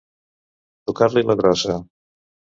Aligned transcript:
Tocar-li 0.91 1.25
la 1.29 1.37
grossa. 1.43 1.79